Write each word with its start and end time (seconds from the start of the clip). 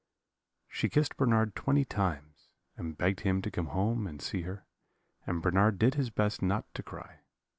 She 0.67 0.89
kissed 0.89 1.15
Bernard 1.15 1.53
twenty 1.55 1.85
times, 1.85 2.49
and 2.75 2.97
begged 2.97 3.19
him 3.19 3.39
to 3.43 3.51
come 3.51 4.07
and 4.07 4.19
see 4.19 4.41
her; 4.41 4.65
and 5.27 5.43
Bernard 5.43 5.77
did 5.77 5.93
his 5.93 6.09
best 6.09 6.41
not 6.41 6.65
to 6.73 6.81
cry. 6.81 7.19